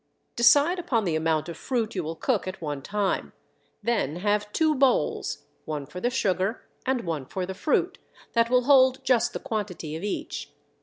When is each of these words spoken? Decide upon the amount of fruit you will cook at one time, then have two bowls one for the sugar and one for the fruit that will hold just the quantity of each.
Decide 0.35 0.79
upon 0.79 1.03
the 1.03 1.15
amount 1.15 1.47
of 1.47 1.55
fruit 1.55 1.93
you 1.93 2.01
will 2.03 2.15
cook 2.15 2.47
at 2.47 2.59
one 2.59 2.81
time, 2.81 3.33
then 3.83 4.15
have 4.15 4.51
two 4.51 4.73
bowls 4.73 5.45
one 5.65 5.85
for 5.85 6.01
the 6.01 6.09
sugar 6.09 6.65
and 6.87 7.01
one 7.03 7.27
for 7.27 7.45
the 7.45 7.53
fruit 7.53 7.99
that 8.33 8.49
will 8.49 8.63
hold 8.63 9.03
just 9.05 9.31
the 9.33 9.39
quantity 9.39 9.95
of 9.95 10.03
each. 10.03 10.53